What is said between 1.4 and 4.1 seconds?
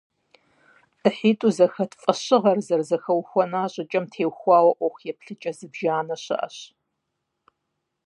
зэхэт фӀэщыгъэр зэрызэхэухуэна щӀыкӀэм